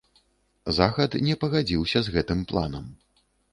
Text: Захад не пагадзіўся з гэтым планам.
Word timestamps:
Захад 0.77 1.17
не 1.27 1.35
пагадзіўся 1.45 1.97
з 2.07 2.17
гэтым 2.19 2.43
планам. 2.55 2.85